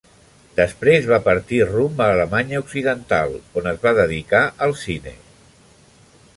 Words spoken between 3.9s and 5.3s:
dedicar al cine.